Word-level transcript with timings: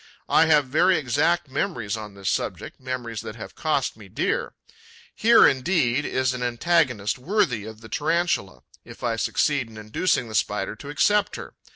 I 0.27 0.47
have 0.47 0.65
very 0.65 0.97
exact 0.97 1.47
memories 1.47 1.95
on 1.95 2.15
this 2.15 2.27
subject, 2.31 2.79
memories 2.81 3.21
that 3.21 3.35
have 3.35 3.53
cost 3.53 3.95
me 3.95 4.09
dear. 4.09 4.55
Here 5.13 5.47
indeed 5.47 6.05
is 6.05 6.33
an 6.33 6.41
antagonist 6.41 7.19
worthy 7.19 7.65
of 7.65 7.81
the 7.81 7.87
Tarantula, 7.87 8.63
if 8.83 9.03
I 9.03 9.15
succeed 9.15 9.69
in 9.69 9.77
inducing 9.77 10.27
the 10.27 10.33
Spider 10.33 10.75
to 10.77 10.89
accept 10.89 11.35
her. 11.35 11.53